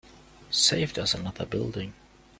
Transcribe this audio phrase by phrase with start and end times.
[0.49, 1.93] Saved us another building.